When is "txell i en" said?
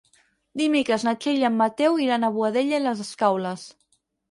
1.25-1.59